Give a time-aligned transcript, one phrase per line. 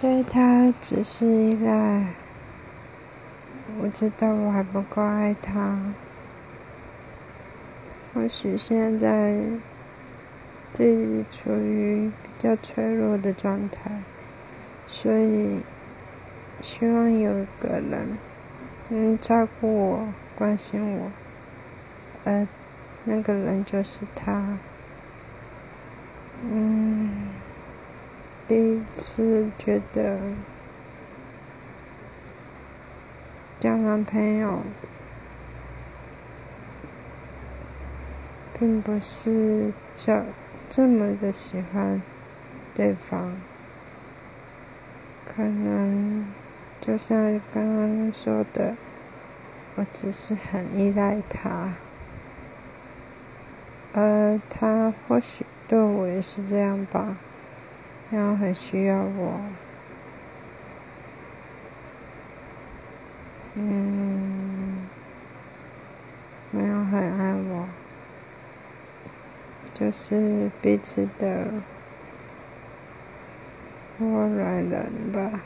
[0.00, 2.06] 对他只是依赖，
[3.80, 5.92] 我知道我还不够爱他。
[8.14, 9.40] 或许现在
[10.72, 14.00] 自己处于比较脆弱的状态，
[14.86, 15.58] 所以
[16.60, 18.16] 希望有一个人
[18.90, 21.10] 能照顾我、关心我，
[22.24, 22.46] 而
[23.02, 24.58] 那个人就是他。
[26.42, 27.30] 嗯，
[28.48, 30.18] 第一次觉得
[33.60, 34.62] 交男朋友。
[38.60, 40.24] 并不是这
[40.68, 42.02] 这么的喜欢
[42.74, 43.36] 对方，
[45.24, 46.26] 可能
[46.80, 48.74] 就像刚刚说的，
[49.76, 51.74] 我只是很依赖他，
[53.92, 57.16] 而他或许对我也是这样吧，
[58.10, 59.40] 然后很需要我，
[63.54, 64.88] 嗯，
[66.50, 67.68] 没有很爱我。
[69.74, 71.44] 就是彼此的
[73.98, 75.40] 过来人吧。